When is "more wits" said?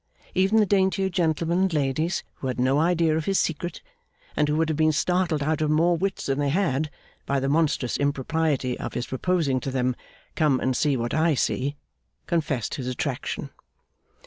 5.69-6.25